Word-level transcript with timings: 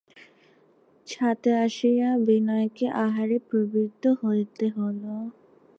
ছাতে 1.07 1.51
আসিয়া 1.65 2.09
বিনয়কে 2.25 2.85
আহারে 3.03 3.37
প্রবৃত্ত 3.47 4.03
হইতে 4.21 4.65
হইল। 4.75 5.03